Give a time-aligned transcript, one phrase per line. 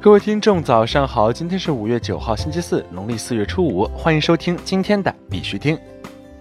[0.00, 1.32] 各位听众，早上好！
[1.32, 5.76] 今天是五月九号，星期四，农历四月初五，欢迎收听今天的必须听。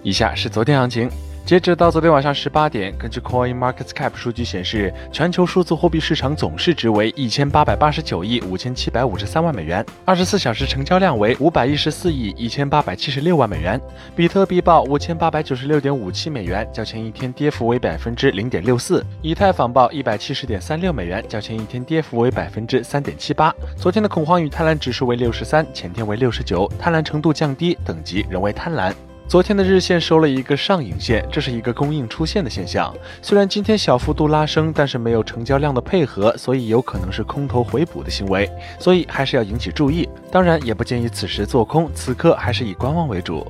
[0.03, 1.09] 以下是昨天行情。
[1.47, 13.79] 截止到昨天晚上十八点，根据 Coin Market Cap 数据显示，全球数字货币市场总市值为一千八百八十九亿五千七百五十三万美元，二十四小时成交量为五百一十四亿一千八百七十六万美元。
[14.13, 19.01] 比特币报五千八百九十六点五七美元，较前一天跌幅为百分之零点六四。
[19.21, 23.55] 以太坊报一百七十点三六美元，较前一天跌幅为百分之三点七八。
[23.77, 28.91] 昨天的恐慌与贪婪指数为六十三，前天为六十九，贪婪程度降低，等级仍为贪婪。
[29.27, 32.95] 昨天的日线收了一个上影线，这是一个供应出现的现象。
[33.21, 40.07] 虽然今天小幅度拉升，但是没有成交量的配合，所以有可能是空头回补的行为，所以还是要引起注意。
[40.31, 43.45] 当然，也不建议此时做空，此刻还是以观望为主。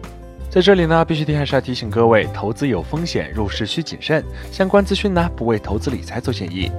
[0.50, 4.26] 在这里呢，必须提还是要提醒各位，投资有风险，入市需谨慎。
[4.52, 6.72] 相关资讯呢，不为投资理财做建议。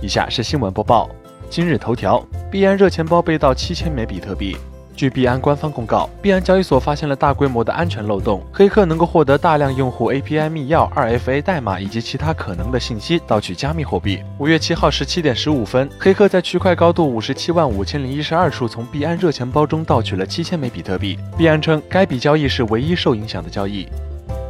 [0.00, 1.10] 以下是新闻播报：
[1.50, 4.56] 今日头条，币安热钱包被盗七千枚比特币。
[4.96, 14.20] 据币安官方公告，币安交易所发现了大规模的安全漏洞，黑客能够获得大量用户 API 密钥、2FA 代码以及其他可能的信息，盗取加密货币。
[14.38, 21.18] 五月七号十七点十五分，黑客在区块高度五十七万五千零一十二处从币安热钱包中盗取了七千枚比特币。
[21.36, 23.86] 币安称，该笔交易是唯一受影响的交易。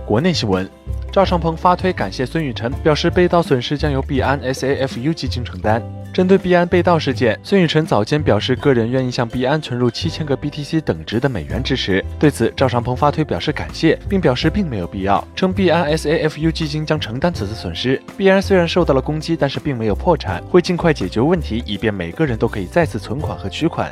[0.07, 0.69] 国内新闻，
[1.17, 5.83] 赵尚鹏发推感谢孙雨晨，表示被盗损失将由币安 SAFU 基金承担。
[6.13, 12.05] 针对币安被盗事件，孙雨晨早间表示，个人愿意向币安存入七千个 BTC 等值的美元支持。
[12.19, 17.99] 对此，赵尚鹏发推表示感谢，并表示并没有必要，称币安 SAFU 基金将承担此次损失。
[18.19, 23.91] 币安虽然受到了攻击，但是并没有破产，会尽快解决问题，以便每个人都可以再次存款和取款。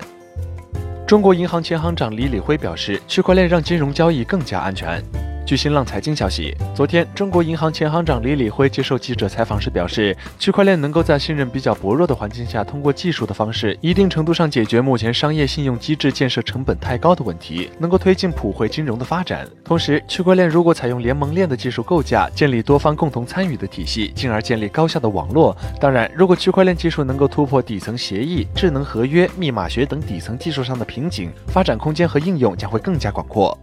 [1.06, 5.02] 中国银行前行长李李辉表示，区块链让金融交易更加安全。
[5.46, 19.46] 据新浪财经消息，昨天，中国银行前行长李李辉接受记者采访时表示，区块链能够在信任比较薄弱的环境下，通过技术的方式，一定程度上解决目前商业信用机制建设成本太高的问题，能够推进普惠金融的发展。
[19.62, 25.54] 同时，区块链如果采用联盟链的技术构架，建立多方共同参与的体系，进而建立高效的网络。
[25.78, 33.56] 当然，如果区块链技术能够突破底层协议、智能合约、密码学等底层技术上的瓶颈，发展空间和应用将会更加广阔。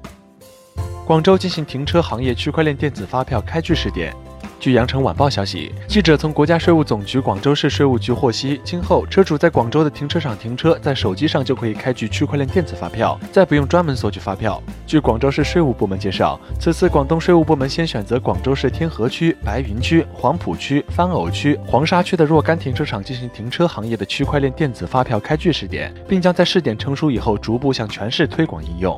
[1.11, 4.15] 广州进行停车行业区块链电子发票开具试点。
[4.61, 14.63] 据羊城晚报消息，记者从国家税务总局广州市税务局获悉，今后车主在广州的停车场停车，在手机上就可以开具区块链电子发票，再不用专门索取发票。
[14.87, 28.97] 据广州市税务部门介绍，此次广东税务部门先选择广州市天河区、白云区、黄埔区、番偶区、黄沙区的若干停车场进行停车行业的区块链电子发票开具试点，并将在试点成熟以后逐步向全市推广应用。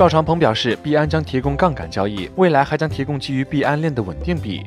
[0.00, 4.62] 赵长鹏表示，币安将提供杠杆交易，未来还将提供基于币安链的稳定币。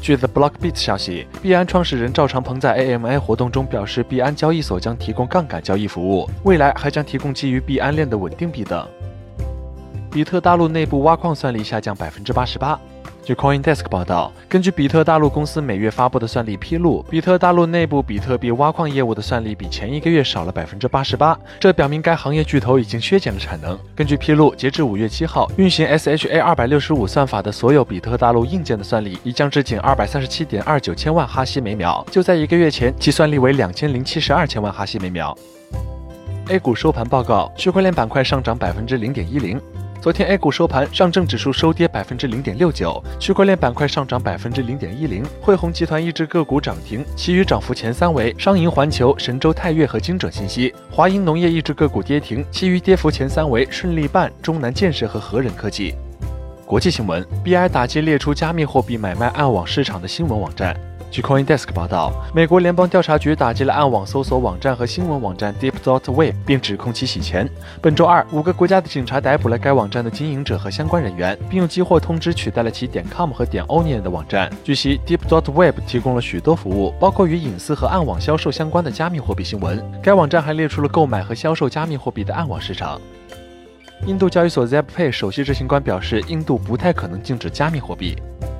[0.00, 8.86] 据 The Blockbeat 消息，币安创始人赵长鹏在 AMA 活动中表示，币安交易所将提供杠杆交易服务，未来还将提供基于币安链的稳定币等。
[10.12, 12.78] 比特大陆内部挖矿算力下降百分之八十八。
[13.28, 23.78] 据 CoinDesk 报道，根据比特大陆公司每月发布的算力披露，比特大陆内部比特币挖矿业务的算力比前一个月少了百分之八十八，这表明该行业巨头已经削减了产能。
[23.94, 35.36] 根据披露，截至五月七号，运行 SHA 二百六十五算法的所有比特大陆硬件的算力已降至仅二百三十七点二九千万哈希每秒，就在一个月前，其算力为两千零七十二千万哈希每秒。
[36.48, 39.60] A 股收盘报告，区块链板块上涨百分之零点一零。
[40.00, 45.24] 昨天 A 股收盘，上证指数收跌百分之零点六九，区块链板块上涨百分之零点一零。
[45.40, 50.72] 汇宏集团一只个股涨停，其余涨幅前三为商银环球、神州泰岳和精准信息。
[50.88, 55.96] 华银农业一只个股跌停，其余跌幅前三为顺利办、中南建设和和仁科技。
[56.64, 60.78] 国际新闻，BI 打击列出加密货币买卖暗网市场的新闻网站。
[61.10, 67.48] 据 CoinDesk 报道，美国联邦调查局打击了暗网搜索网站和新闻网站 DeepDotWeb，并指控其洗钱。
[67.80, 74.52] 本周二，五个国家的警察逮捕了该网站的经营者和相关人员，并用激活通知取代了其点 .com 和点 onion 的网站。
[74.62, 79.82] 据悉，DeepDotWeb 提供了许多服务，包括与隐私和暗网销售相关的加密货币新闻。
[80.02, 83.00] 该网站还列出了购买和销售加密货币的暗网市场。
[84.06, 88.14] 印度交易所 ZebPay 首席执行官表示，印度不太可能禁止加密货币。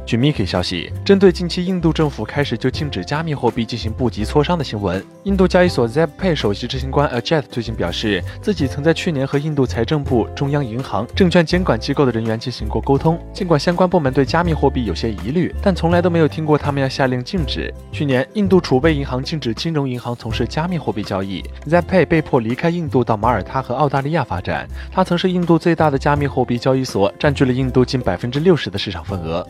[0.08, 13.20] 据 Mickey 消息，针对近期印度政府开始就禁止加密货币进行部级磋商的新闻，印度交易所 ZebPay 首席执行官 Ajit 最近表示，自己曾在去年和印度财政部、中央银行、证券监管机构的人员进行过沟通。
[13.34, 17.70] 尽管相关部门对加密货币有些疑虑，但从来都没有听过他们要下令禁止。
[17.92, 24.66] 去年，印度储备银行禁止金融银行从事加密货币交易，ZebPay 被迫离开印度到马耳他和澳大利亚发展。
[24.90, 29.46] 它曾是印度最大的加密货币交易所，占据了印度近百分之六十的市场份额。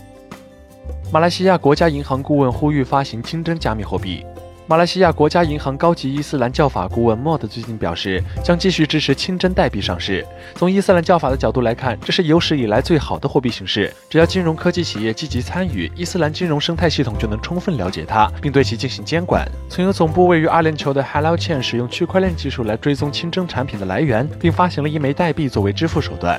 [1.10, 4.22] 马来西亚国家银行顾问呼吁发行清真加密货币。
[4.66, 10.22] 马来西亚国家银行高级伊斯兰教法顾问莫德最近表示，将继续支持清真代币上市。
[10.54, 13.90] 从伊斯兰教法的角度来看，这是有史以来最好的货币形式。
[14.10, 19.50] 只要金融科技企业积极参与，伊斯兰金融生态系统就能充分了解它，并对其进行监管。
[19.70, 26.38] 曾有总部位于阿联酋的 Hello Chain 使用区块链技术来追踪清真产品的来源，并发行了一枚代币作为支付手段。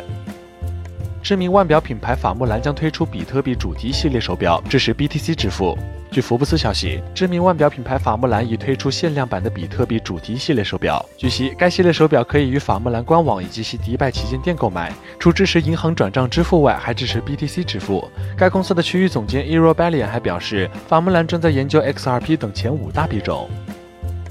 [1.22, 5.78] 知名腕表品牌法木兰将推出比特币主题系列手表，支持 BTC 支付。
[6.10, 11.06] 据福布斯消息，知名腕表品牌法木兰已推出限量版的比特币主题系列手表。
[11.18, 18.10] 据悉，该系列手表可以于法木兰官网以及其迪拜旗舰店购买，除支持银行转账支付外，还支持 BTC 支付。
[18.38, 23.48] 该公司的区域总监 e r o b a l i a n 还表示，法木兰正在研究 XRP 等前五大币种。